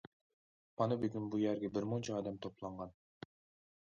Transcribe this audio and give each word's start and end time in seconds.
مانا 0.81 0.97
بۈگۈن 1.03 1.29
بۇ 1.35 1.41
يەرگە 1.43 1.71
بىر 1.77 1.87
مۇنچە 1.93 2.17
ئادەم 2.21 2.43
توپلانغان. 2.47 2.95